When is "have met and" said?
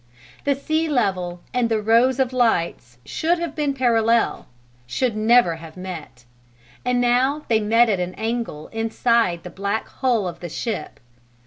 5.57-6.99